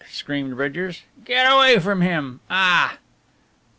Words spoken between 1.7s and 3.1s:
from him ah!"